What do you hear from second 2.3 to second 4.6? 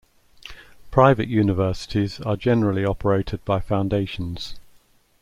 generally operated by foundations.